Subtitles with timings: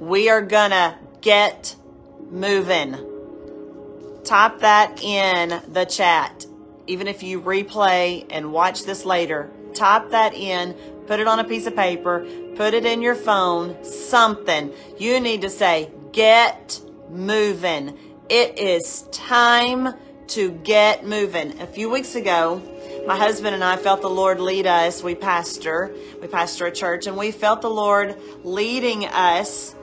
[0.00, 1.76] We are gonna get
[2.30, 2.96] moving.
[4.24, 6.46] Type that in the chat.
[6.86, 10.72] Even if you replay and watch this later, type that in,
[11.06, 12.26] put it on a piece of paper,
[12.56, 14.72] put it in your phone, something.
[14.98, 16.80] You need to say, get
[17.10, 17.98] moving.
[18.30, 19.92] It is time
[20.28, 21.60] to get moving.
[21.60, 22.62] A few weeks ago,
[23.06, 25.02] my husband and I felt the Lord lead us.
[25.02, 29.74] We pastor, we pastor a church, and we felt the Lord leading us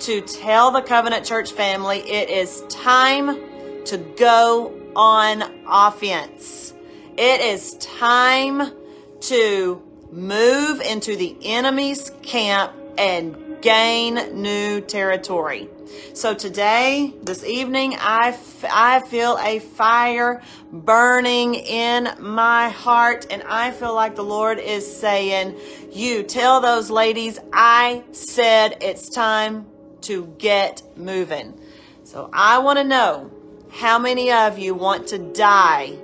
[0.00, 3.38] to tell the Covenant Church family it is time
[3.84, 6.72] to go on offense.
[7.18, 8.72] It is time
[9.20, 15.68] to move into the enemy's camp and gain new territory.
[16.14, 20.40] So today, this evening, I, f- I feel a fire
[20.72, 25.58] burning in my heart, and I feel like the Lord is saying,
[25.92, 29.66] You tell those ladies, I said it's time
[30.02, 31.58] to get moving.
[32.04, 33.30] So I want to know
[33.70, 35.96] how many of you want to die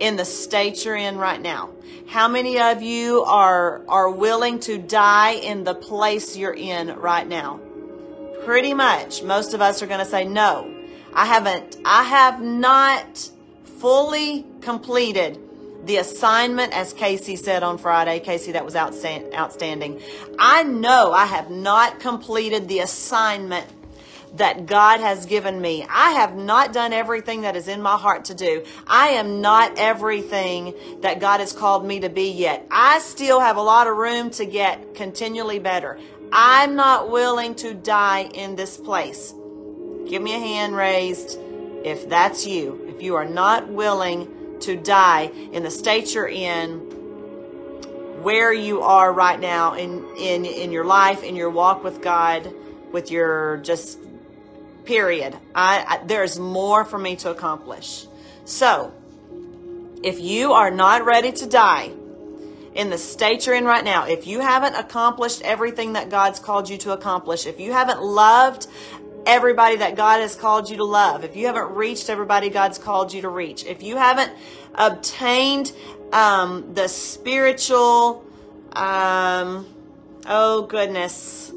[0.00, 1.70] in the state you're in right now?
[2.06, 7.26] How many of you are, are willing to die in the place you're in right
[7.26, 7.60] now?
[8.44, 9.22] Pretty much.
[9.22, 10.74] Most of us are going to say no.
[11.12, 13.28] I haven't, I have not
[13.78, 15.38] fully completed
[15.84, 18.20] the assignment, as Casey said on Friday.
[18.20, 20.00] Casey, that was outstanding.
[20.38, 23.66] I know I have not completed the assignment
[24.36, 25.86] that God has given me.
[25.88, 28.64] I have not done everything that is in my heart to do.
[28.86, 32.66] I am not everything that God has called me to be yet.
[32.70, 35.98] I still have a lot of room to get continually better.
[36.30, 39.32] I'm not willing to die in this place.
[40.06, 41.38] Give me a hand raised
[41.84, 42.84] if that's you.
[42.94, 46.78] If you are not willing to die in the state you're in,
[48.22, 52.52] where you are right now in, in, in your life, in your walk with God,
[52.92, 53.98] with your just
[54.84, 55.36] period.
[55.54, 58.06] I, I, there's more for me to accomplish.
[58.44, 58.92] So,
[60.02, 61.90] if you are not ready to die
[62.74, 66.68] in the state you're in right now, if you haven't accomplished everything that God's called
[66.68, 68.66] you to accomplish, if you haven't loved
[69.28, 73.12] everybody that God has called you to love, if you haven't reached everybody God's called
[73.12, 74.32] you to reach, if you haven't
[74.74, 75.70] obtained
[76.12, 78.24] um, the spiritual,
[78.72, 79.66] um,
[80.26, 81.52] oh goodness,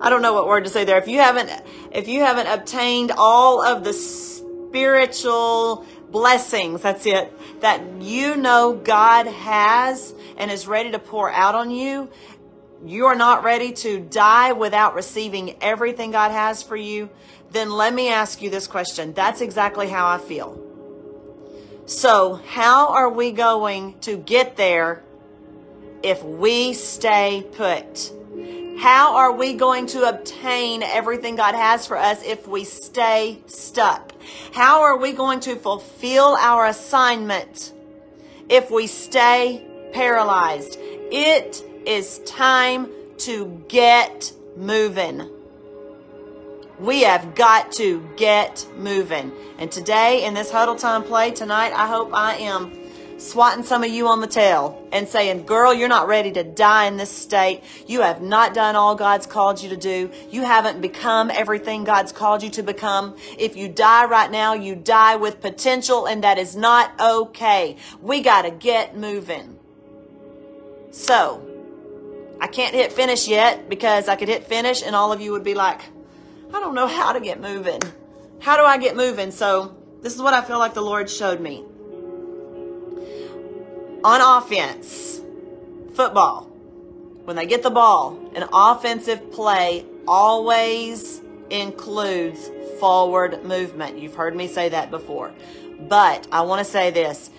[0.00, 0.98] I don't know what word to say there.
[0.98, 1.50] If you haven't,
[1.90, 9.26] if you haven't obtained all of the spiritual blessings, that's it, that you know God
[9.26, 12.10] has and is ready to pour out on you,
[12.84, 17.08] you are not ready to die without receiving everything God has for you,
[17.50, 19.12] then let me ask you this question.
[19.12, 20.62] That's exactly how I feel.
[21.86, 25.02] So, how are we going to get there
[26.02, 28.12] if we stay put?
[28.78, 34.12] How are we going to obtain everything God has for us if we stay stuck?
[34.52, 37.72] How are we going to fulfill our assignment
[38.50, 39.64] if we stay
[39.94, 40.76] paralyzed?
[40.80, 42.88] It is time
[43.18, 45.30] to get moving.
[46.78, 49.32] We have got to get moving.
[49.58, 52.86] And today, in this huddle time play tonight, I hope I am
[53.18, 56.84] swatting some of you on the tail and saying, girl, you're not ready to die
[56.84, 57.62] in this state.
[57.86, 60.10] You have not done all God's called you to do.
[60.30, 63.16] You haven't become everything God's called you to become.
[63.38, 67.76] If you die right now, you die with potential and that is not okay.
[68.02, 69.58] We got to get moving.
[70.90, 71.55] So,
[72.40, 75.44] I can't hit finish yet because I could hit finish and all of you would
[75.44, 75.80] be like,
[76.52, 77.80] I don't know how to get moving.
[78.40, 79.30] How do I get moving?
[79.30, 81.64] So, this is what I feel like the Lord showed me
[84.06, 85.20] on offense,
[85.94, 86.42] football,
[87.24, 91.20] when they get the ball, an offensive play always
[91.50, 93.98] includes forward movement.
[93.98, 95.32] You've heard me say that before.
[95.80, 97.30] But I want to say this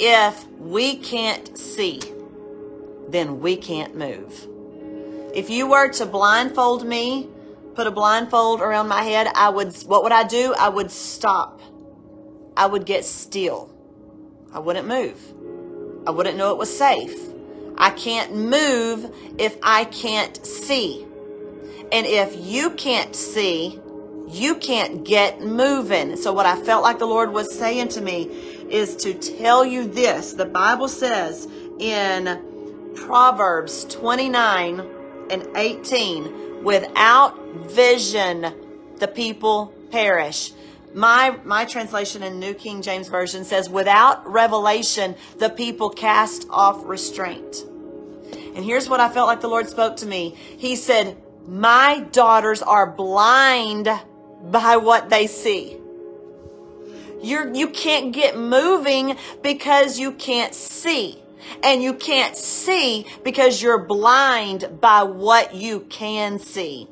[0.00, 2.00] if we can't see,
[3.08, 4.48] then we can't move.
[5.34, 7.28] If you were to blindfold me,
[7.74, 10.54] put a blindfold around my head, I would, what would I do?
[10.58, 11.60] I would stop.
[12.56, 13.70] I would get still.
[14.52, 15.20] I wouldn't move.
[16.06, 17.14] I wouldn't know it was safe.
[17.76, 21.04] I can't move if I can't see.
[21.92, 23.80] And if you can't see,
[24.28, 26.16] you can't get moving.
[26.16, 28.24] So, what I felt like the Lord was saying to me
[28.70, 30.32] is to tell you this.
[30.32, 31.46] The Bible says
[31.78, 32.45] in
[32.96, 34.80] Proverbs 29
[35.30, 38.52] and 18, without vision,
[38.98, 40.52] the people perish.
[40.94, 46.82] My, my translation in New King James Version says, without revelation, the people cast off
[46.84, 47.64] restraint.
[48.56, 50.30] And here's what I felt like the Lord spoke to me.
[50.30, 51.16] He said,
[51.46, 53.88] My daughters are blind
[54.50, 55.76] by what they see.
[57.22, 61.22] You're, you can't get moving because you can't see.
[61.62, 66.88] And you can't see because you're blind by what you can see.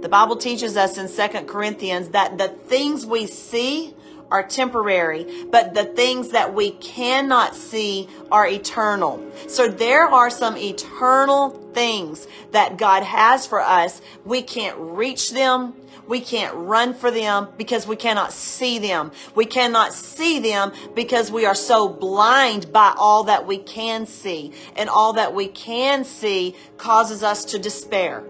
[0.00, 3.94] The Bible teaches us in Second Corinthians that the things we see
[4.30, 9.24] are temporary, but the things that we cannot see are eternal.
[9.46, 14.02] So there are some eternal things that God has for us.
[14.24, 15.74] We can't reach them.
[16.06, 19.12] We can't run for them because we cannot see them.
[19.34, 24.52] We cannot see them because we are so blind by all that we can see.
[24.76, 28.24] And all that we can see causes us to despair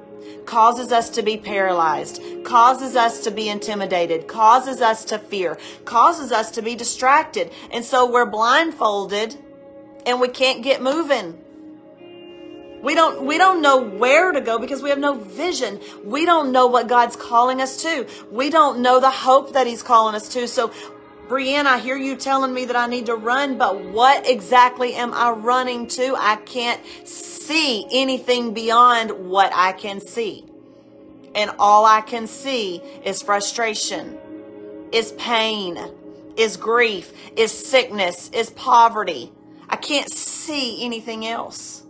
[0.47, 6.33] causes us to be paralyzed, causes us to be intimidated, causes us to fear, causes
[6.33, 7.51] us to be distracted.
[7.71, 9.37] And so we're blindfolded
[10.07, 11.39] and we can't get moving.
[12.85, 15.81] We don't we don't know where to go because we have no vision.
[16.05, 18.07] We don't know what God's calling us to.
[18.31, 20.47] We don't know the hope that he's calling us to.
[20.47, 20.71] So
[21.27, 25.15] Bri'ann, I hear you telling me that I need to run, but what exactly am
[25.15, 26.15] I running to?
[26.19, 30.45] I can't see anything beyond what I can see.
[31.35, 34.19] And all I can see is frustration,
[34.93, 35.79] is pain,
[36.37, 39.33] is grief, is sickness, is poverty.
[39.71, 41.84] I can't see anything else.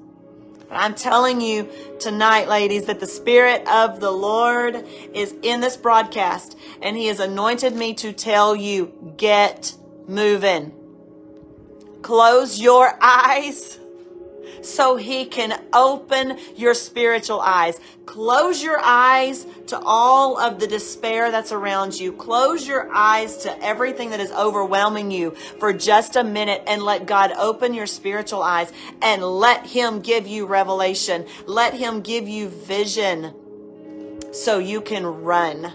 [0.75, 1.69] But I'm telling you
[2.01, 4.85] tonight, ladies, that the Spirit of the Lord
[5.15, 9.77] is in this broadcast and He has anointed me to tell you get
[10.09, 10.73] moving.
[12.03, 13.79] Close your eyes
[14.65, 17.79] so he can open your spiritual eyes.
[18.07, 22.13] Close your eyes to all of the despair that's around you.
[22.13, 27.07] Close your eyes to everything that is overwhelming you for just a minute and let
[27.07, 28.73] God open your spiritual eyes
[29.03, 31.27] and let him give you revelation.
[31.47, 33.35] Let him give you vision
[34.33, 35.73] so you can run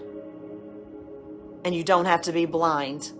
[1.64, 3.12] and you don't have to be blind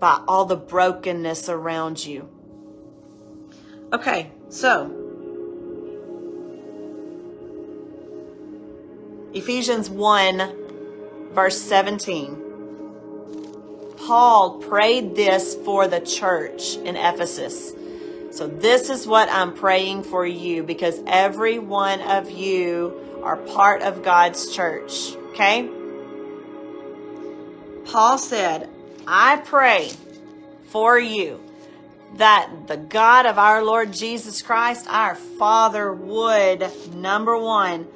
[0.00, 2.28] by all the brokenness around you.
[3.92, 4.98] Okay, so
[9.34, 12.44] Ephesians 1, verse 17.
[13.98, 17.74] Paul prayed this for the church in Ephesus.
[18.30, 23.82] So, this is what I'm praying for you because every one of you are part
[23.82, 25.14] of God's church.
[25.30, 25.68] Okay?
[27.84, 28.68] Paul said,
[29.06, 29.90] I pray
[30.66, 31.40] for you
[32.14, 37.86] that the God of our Lord Jesus Christ, our Father, would, number one,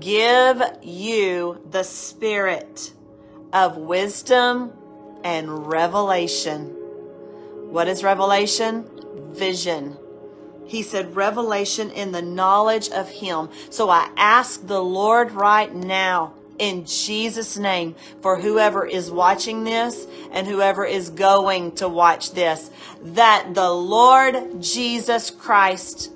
[0.00, 2.92] give you the spirit
[3.52, 4.72] of wisdom
[5.24, 6.66] and revelation.
[7.70, 8.88] What is revelation?
[9.32, 9.96] Vision.
[10.66, 13.50] He said, revelation in the knowledge of Him.
[13.70, 20.06] So I ask the Lord right now in Jesus' name for whoever is watching this
[20.32, 22.70] and whoever is going to watch this,
[23.02, 26.12] that the Lord Jesus Christ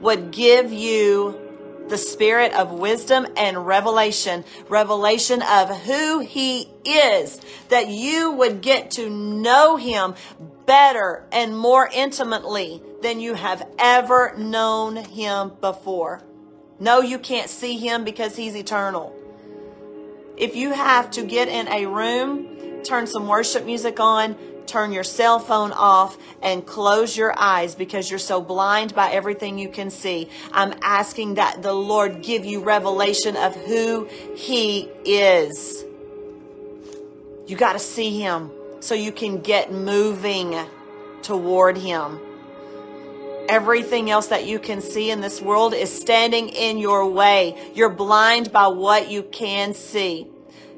[0.00, 1.40] would give you
[1.88, 7.40] the spirit of wisdom and revelation, revelation of who he is,
[7.70, 10.14] that you would get to know him
[10.66, 16.22] better and more intimately than you have ever known him before.
[16.78, 19.17] No, you can't see him because he's eternal.
[20.38, 24.36] If you have to get in a room, turn some worship music on,
[24.66, 29.58] turn your cell phone off, and close your eyes because you're so blind by everything
[29.58, 30.28] you can see.
[30.52, 34.04] I'm asking that the Lord give you revelation of who
[34.36, 35.84] He is.
[37.48, 40.56] You got to see Him so you can get moving
[41.22, 42.20] toward Him.
[43.48, 47.70] Everything else that you can see in this world is standing in your way.
[47.74, 50.26] You're blind by what you can see.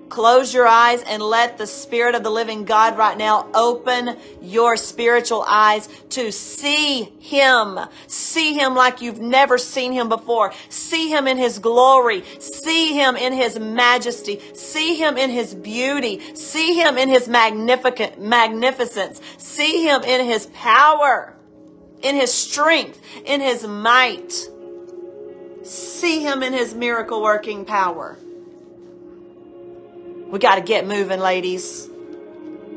[0.09, 4.77] Close your eyes and let the Spirit of the living God right now open your
[4.77, 7.79] spiritual eyes to see Him.
[8.09, 10.53] See Him like you've never seen Him before.
[10.69, 12.25] See Him in His glory.
[12.41, 14.41] See Him in His majesty.
[14.53, 16.35] See Him in His beauty.
[16.35, 19.21] See Him in His magnificent magnificence.
[19.39, 21.37] See Him in His power
[22.03, 24.33] in his strength, in his might.
[25.63, 28.19] See him in his miracle working power.
[30.29, 31.89] We got to get moving, ladies.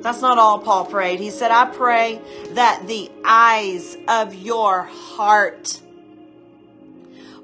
[0.01, 1.19] That's not all Paul prayed.
[1.19, 2.19] He said, I pray
[2.51, 5.79] that the eyes of your heart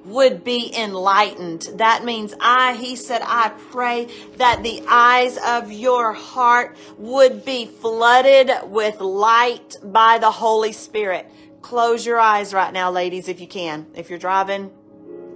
[0.04, 1.70] would be enlightened.
[1.76, 7.66] That means I, he said, I pray that the eyes of your heart would be
[7.66, 11.32] flooded with light by the Holy Spirit.
[11.62, 13.88] Close your eyes right now, ladies, if you can.
[13.96, 14.72] If you're driving,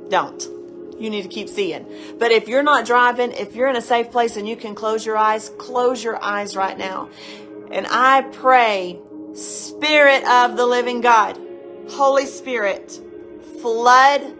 [0.09, 0.41] don't.
[0.99, 1.85] you need to keep seeing.
[2.17, 5.05] But if you're not driving, if you're in a safe place and you can close
[5.05, 7.09] your eyes, close your eyes right now.
[7.71, 8.99] And I pray,
[9.33, 11.39] Spirit of the living God,
[11.91, 12.99] Holy Spirit,
[13.61, 14.35] flood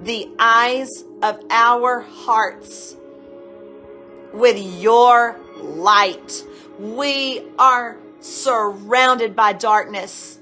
[0.00, 2.96] the eyes of our hearts
[4.32, 6.44] with your light.
[6.78, 10.37] We are surrounded by darkness.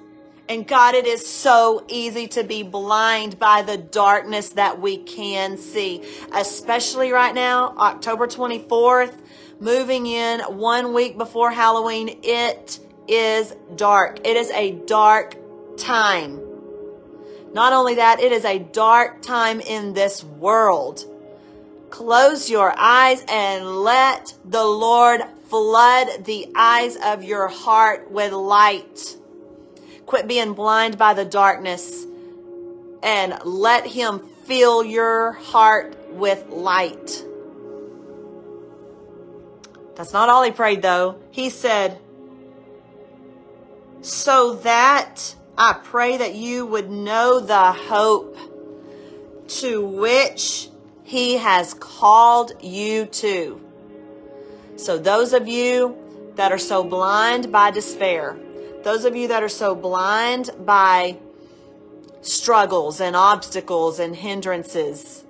[0.49, 5.59] And God, it is so easy to be blind by the darkness that we can
[5.59, 9.13] see, especially right now, October 24th,
[9.59, 12.21] moving in one week before Halloween.
[12.23, 14.25] It is dark.
[14.25, 15.37] It is a dark
[15.77, 16.41] time.
[17.53, 21.05] Not only that, it is a dark time in this world.
[21.91, 29.17] Close your eyes and let the Lord flood the eyes of your heart with light.
[30.07, 32.07] Quit being blind by the darkness
[33.03, 37.25] and let Him fill your heart with light.
[39.97, 41.19] That's not all he prayed, though.
[41.31, 41.99] He said,
[44.03, 48.37] So that I pray that you would know the hope
[49.49, 50.69] to which
[51.03, 53.61] he has called you to.
[54.77, 55.97] So, those of you
[56.35, 58.37] that are so blind by despair,
[58.87, 61.19] those of you that are so blind by
[62.21, 65.25] struggles and obstacles and hindrances,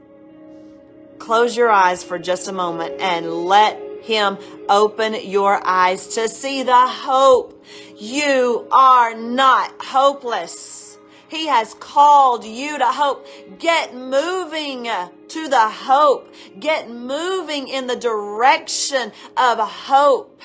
[1.19, 4.37] close your eyes for just a moment and let Him
[4.69, 7.65] open your eyes to see the hope.
[7.97, 10.99] You are not hopeless.
[11.29, 13.27] He has called you to hope.
[13.59, 16.31] Get moving to the hope.
[16.61, 20.43] Get moving in the direction of hope.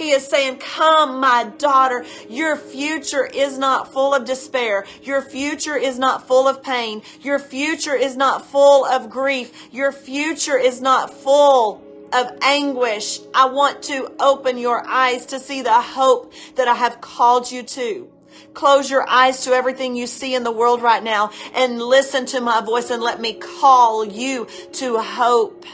[0.00, 2.06] He is saying, Come, my daughter.
[2.30, 4.86] Your future is not full of despair.
[5.02, 7.02] Your future is not full of pain.
[7.20, 9.52] Your future is not full of grief.
[9.70, 11.82] Your future is not full
[12.14, 13.20] of anguish.
[13.34, 17.62] I want to open your eyes to see the hope that I have called you
[17.62, 18.10] to.
[18.54, 22.40] Close your eyes to everything you see in the world right now and listen to
[22.40, 25.66] my voice and let me call you to hope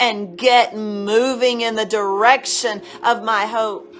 [0.00, 3.94] and get moving in the direction of my hope.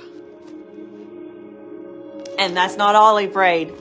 [2.38, 3.74] And that's not all he prayed.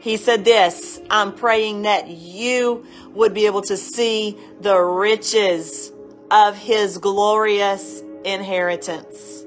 [0.00, 5.92] He said this I'm praying that you would be able to see the riches
[6.30, 9.44] of his glorious inheritance.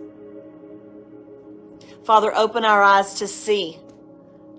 [2.05, 3.77] Father, open our eyes to see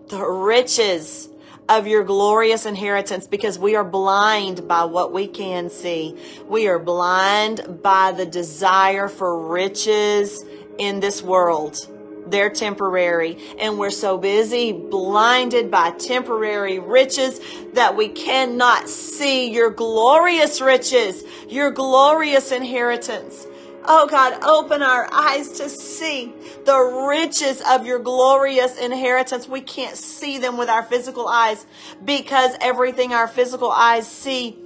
[0.09, 1.29] the riches
[1.69, 6.17] of your glorious inheritance because we are blind by what we can see.
[6.47, 10.45] We are blind by the desire for riches
[10.79, 11.87] in this world.
[12.31, 13.39] They're temporary.
[13.59, 17.41] And we're so busy, blinded by temporary riches
[17.73, 23.47] that we cannot see your glorious riches, your glorious inheritance.
[23.91, 26.35] Oh God, open our eyes to see
[26.67, 26.79] the
[27.09, 29.49] riches of your glorious inheritance.
[29.49, 31.65] We can't see them with our physical eyes
[32.05, 34.59] because everything our physical eyes see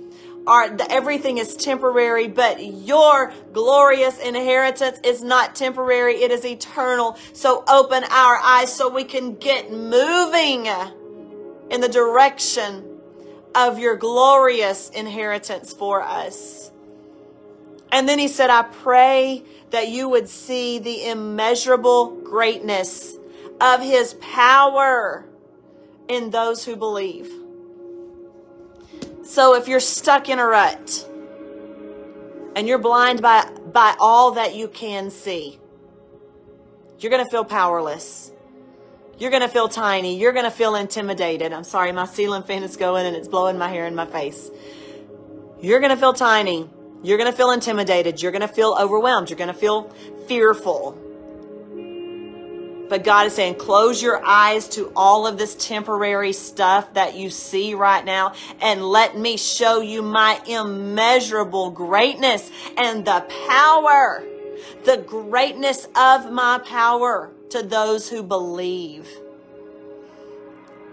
[0.45, 7.17] are everything is temporary, but your glorious inheritance is not temporary, it is eternal.
[7.33, 10.67] So open our eyes so we can get moving
[11.71, 12.99] in the direction
[13.55, 16.72] of your glorious inheritance for us.
[17.93, 23.17] And then he said, I pray that you would see the immeasurable greatness
[23.61, 25.27] of his power
[26.09, 27.31] in those who believe.
[29.25, 31.09] So if you're stuck in a rut
[32.57, 35.59] and you're blind by, by all that you can see,
[36.99, 38.33] you're going to feel powerless.
[39.19, 40.19] You're going to feel tiny.
[40.19, 41.53] You're going to feel intimidated.
[41.53, 44.51] I'm sorry, my ceiling fan is going and it's blowing my hair in my face.
[45.61, 46.69] You're going to feel tiny.
[47.03, 48.23] You're going to feel intimidated.
[48.23, 49.31] You're going to feel overwhelmed.
[49.31, 49.91] You're going to feel
[50.27, 50.99] fearful.
[52.89, 57.31] But God is saying, close your eyes to all of this temporary stuff that you
[57.31, 64.23] see right now and let me show you my immeasurable greatness and the power,
[64.85, 69.09] the greatness of my power to those who believe.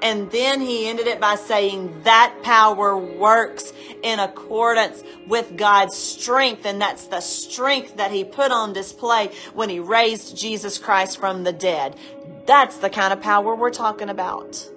[0.02, 6.66] And then he ended it by saying that power works in accordance with God's strength.
[6.66, 11.44] And that's the strength that he put on display when he raised Jesus Christ from
[11.44, 11.98] the dead.
[12.46, 14.70] That's the kind of power we're talking about.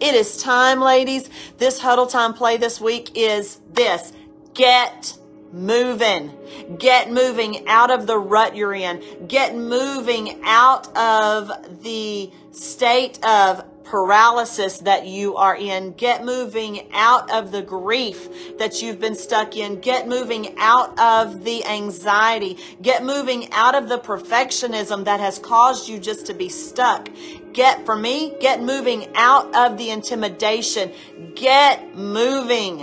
[0.00, 1.28] It is time, ladies.
[1.58, 4.12] This huddle time play this week is this.
[4.54, 5.16] Get
[5.52, 6.32] moving.
[6.78, 9.02] Get moving out of the rut you're in.
[9.28, 15.92] Get moving out of the state of paralysis that you are in.
[15.92, 19.80] Get moving out of the grief that you've been stuck in.
[19.80, 22.56] Get moving out of the anxiety.
[22.80, 27.08] Get moving out of the perfectionism that has caused you just to be stuck.
[27.52, 30.92] Get, for me, get moving out of the intimidation.
[31.34, 32.82] Get moving.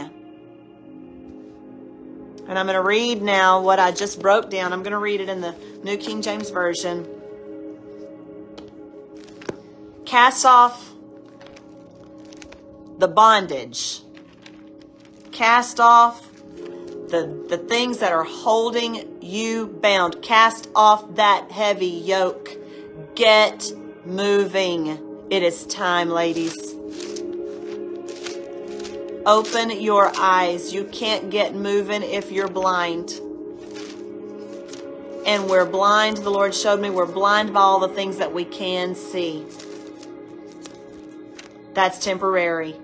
[2.49, 4.73] And I'm going to read now what I just broke down.
[4.73, 7.16] I'm going to read it in the New King James Version.
[10.07, 10.93] Cast off
[12.97, 13.99] the bondage.
[15.33, 16.31] Cast off
[17.09, 20.21] the, the things that are holding you bound.
[20.21, 22.51] Cast off that heavy yoke.
[23.15, 23.73] Get
[24.05, 24.97] moving.
[25.29, 26.55] It is time, ladies.
[29.25, 30.73] Open your eyes.
[30.73, 33.19] You can't get moving if you're blind.
[35.25, 38.45] And we're blind, the Lord showed me, we're blind by all the things that we
[38.45, 39.45] can see.
[41.77, 42.75] That's temporary.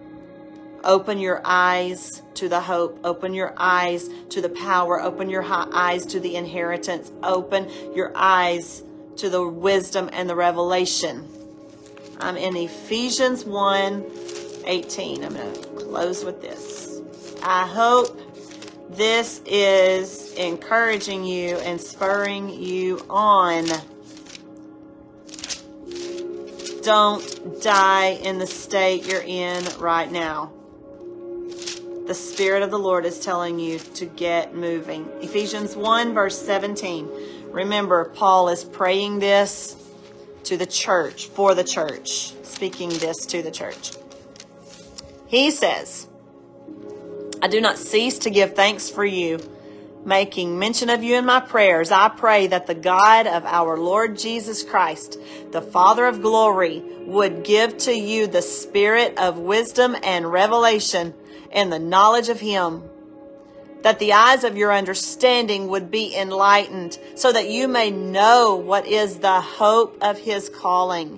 [0.83, 2.99] Open your eyes to the hope.
[3.03, 5.01] Open your eyes to the power.
[5.01, 7.11] Open your eyes to the inheritance.
[7.23, 8.83] Open your eyes
[9.15, 11.27] to the wisdom and the revelation.
[12.19, 14.05] I'm in Ephesians 1
[14.67, 15.23] 18.
[15.23, 17.01] I'm going to close with this.
[17.41, 18.21] I hope
[18.91, 23.65] this is encouraging you and spurring you on.
[26.83, 30.51] Don't die in the state you're in right now.
[32.07, 35.07] The Spirit of the Lord is telling you to get moving.
[35.21, 37.09] Ephesians 1, verse 17.
[37.51, 39.77] Remember, Paul is praying this
[40.43, 43.91] to the church, for the church, speaking this to the church.
[45.27, 46.09] He says,
[47.41, 49.39] I do not cease to give thanks for you,
[50.05, 51.91] making mention of you in my prayers.
[51.91, 55.17] I pray that the God of our Lord Jesus Christ,
[55.51, 61.13] the Father of glory, would give to you the spirit of wisdom and revelation
[61.51, 62.83] and the knowledge of him
[63.83, 68.87] that the eyes of your understanding would be enlightened so that you may know what
[68.87, 71.17] is the hope of his calling.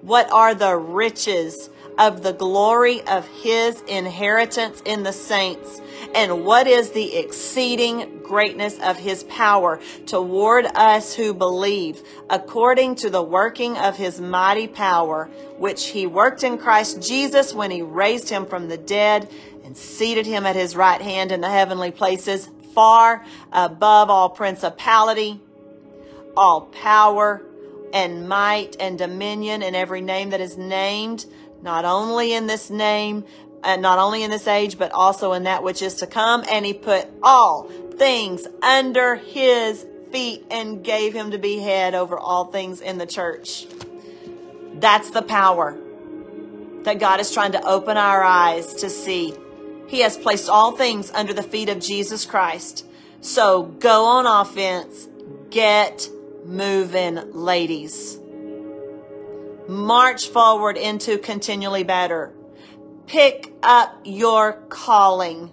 [0.00, 5.80] What are the riches of the glory of his inheritance in the saints?
[6.14, 13.10] And what is the exceeding greatness of his power toward us who believe, according to
[13.10, 18.28] the working of his mighty power, which he worked in Christ Jesus when he raised
[18.28, 19.30] him from the dead
[19.64, 25.40] and seated him at his right hand in the heavenly places, far above all principality,
[26.36, 27.42] all power,
[27.92, 31.26] and might and dominion and every name that is named,
[31.62, 33.24] not only in this name,
[33.64, 36.44] and uh, not only in this age, but also in that which is to come.
[36.48, 37.64] And he put all
[37.96, 43.06] things under his feet and gave him to be head over all things in the
[43.06, 43.66] church.
[44.74, 45.76] That's the power
[46.84, 49.34] that God is trying to open our eyes to see
[49.88, 52.86] he has placed all things under the feet of Jesus Christ.
[53.22, 55.08] So go on offense.
[55.50, 56.08] Get
[56.44, 58.17] moving, ladies.
[59.68, 62.32] March forward into continually better.
[63.06, 65.52] Pick up your calling.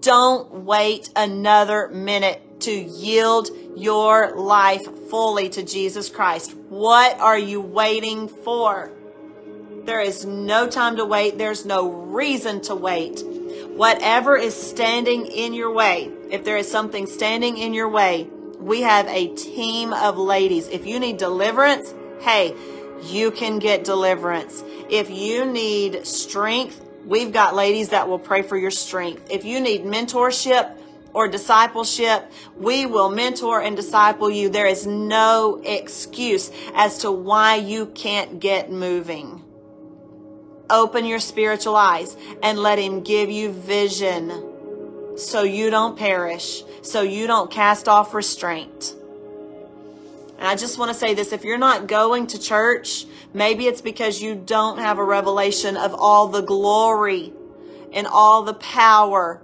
[0.00, 6.54] Don't wait another minute to yield your life fully to Jesus Christ.
[6.68, 8.90] What are you waiting for?
[9.84, 11.38] There is no time to wait.
[11.38, 13.22] There's no reason to wait.
[13.68, 18.82] Whatever is standing in your way, if there is something standing in your way, we
[18.82, 20.66] have a team of ladies.
[20.68, 22.54] If you need deliverance, hey,
[23.02, 24.62] you can get deliverance.
[24.90, 29.28] If you need strength, we've got ladies that will pray for your strength.
[29.30, 30.76] If you need mentorship,
[31.14, 34.48] or discipleship, we will mentor and disciple you.
[34.48, 39.42] There is no excuse as to why you can't get moving.
[40.70, 47.02] Open your spiritual eyes and let Him give you vision so you don't perish, so
[47.02, 48.94] you don't cast off restraint.
[50.38, 53.80] And I just want to say this if you're not going to church, maybe it's
[53.80, 57.32] because you don't have a revelation of all the glory
[57.92, 59.42] and all the power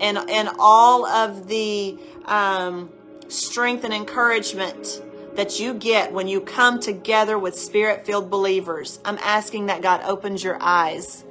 [0.00, 2.90] and, and all of the um,
[3.26, 5.02] strength and encouragement
[5.34, 9.00] that you get when you come together with spirit filled believers.
[9.04, 11.24] I'm asking that God opens your eyes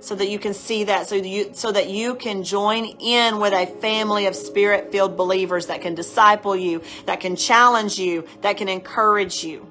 [0.00, 3.52] so that you can see that so you so that you can join in with
[3.52, 8.56] a family of spirit filled believers that can disciple you that can challenge you that
[8.56, 9.66] can encourage you.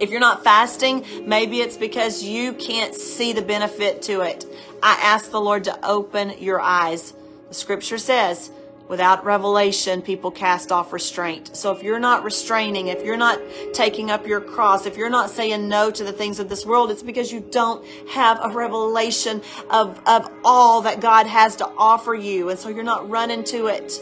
[0.00, 4.44] If you're not fasting maybe it's because you can't see the benefit to it.
[4.82, 7.14] I ask the lord to open your eyes.
[7.48, 8.50] The scripture says
[8.90, 11.56] Without revelation, people cast off restraint.
[11.56, 13.38] So if you're not restraining, if you're not
[13.72, 16.90] taking up your cross, if you're not saying no to the things of this world,
[16.90, 22.16] it's because you don't have a revelation of, of all that God has to offer
[22.16, 22.48] you.
[22.48, 23.92] And so you're not running to it.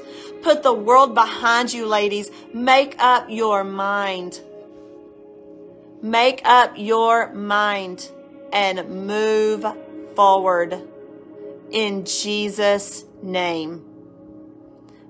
[0.40, 2.30] Put the world behind you, ladies.
[2.54, 4.40] Make up your mind.
[6.00, 8.10] Make up your mind
[8.54, 9.66] and move
[10.16, 10.82] forward
[11.70, 13.87] in Jesus' name.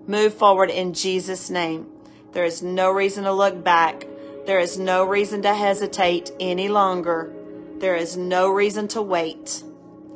[0.08, 1.86] Move forward in Jesus' name.
[2.32, 4.06] There is no reason to look back.
[4.46, 7.30] There is no reason to hesitate any longer.
[7.76, 9.62] There is no reason to wait.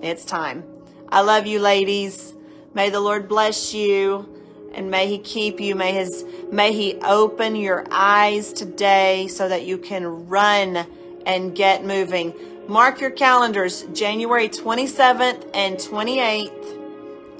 [0.00, 0.64] It's time.
[1.10, 2.32] I love you, ladies.
[2.72, 4.34] May the Lord bless you
[4.72, 5.74] and may he keep you.
[5.74, 10.86] May his, may he open your eyes today so that you can run
[11.26, 12.32] and get moving.
[12.66, 16.61] Mark your calendars, January 27th and 28th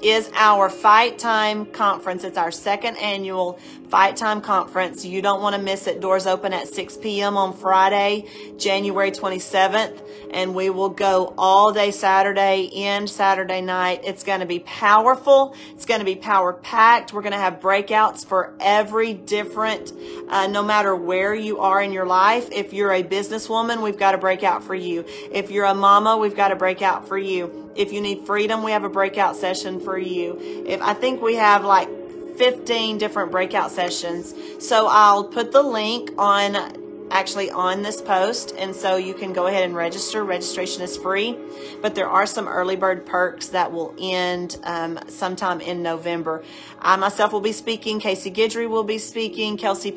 [0.03, 2.25] is our Fight Time Conference.
[2.25, 3.53] It's our second annual
[3.87, 5.05] Fight Time Conference.
[5.05, 6.01] You don't want to miss it.
[6.01, 7.37] Doors open at 6 p.m.
[7.37, 8.25] on Friday,
[8.57, 14.01] January 27th, and we will go all day Saturday and Saturday night.
[14.03, 15.55] It's going to be powerful.
[15.71, 17.13] It's going to be power packed.
[17.13, 19.93] We're going to have breakouts for every different,
[20.27, 22.49] uh, no matter where you are in your life.
[22.51, 25.05] If you're a businesswoman, we've got a breakout for you.
[25.31, 27.62] If you're a mama, we've got a breakout for you.
[27.75, 30.63] If you need freedom, we have a breakout session for you.
[30.65, 31.89] If I think we have like
[32.37, 34.33] 15 different breakout sessions.
[34.59, 36.81] So I'll put the link on
[37.11, 41.37] actually on this post and so you can go ahead and register registration is free
[41.81, 46.43] but there are some early bird perks that will end um, sometime in november
[46.79, 49.95] i myself will be speaking casey guidry will be speaking kelsey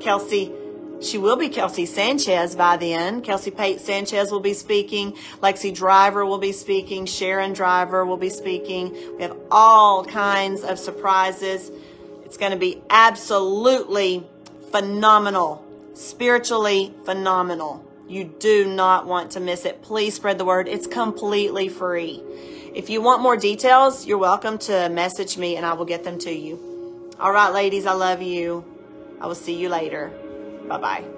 [0.00, 0.52] kelsey
[1.00, 3.22] she will be Kelsey Sanchez by then.
[3.22, 5.12] Kelsey Pate Sanchez will be speaking.
[5.40, 7.06] Lexi Driver will be speaking.
[7.06, 8.92] Sharon Driver will be speaking.
[9.16, 11.70] We have all kinds of surprises.
[12.24, 14.26] It's going to be absolutely
[14.70, 17.84] phenomenal, spiritually phenomenal.
[18.08, 19.82] You do not want to miss it.
[19.82, 20.66] Please spread the word.
[20.66, 22.22] It's completely free.
[22.74, 26.18] If you want more details, you're welcome to message me and I will get them
[26.20, 27.12] to you.
[27.20, 28.64] All right, ladies, I love you.
[29.20, 30.12] I will see you later.
[30.68, 31.17] 拜拜。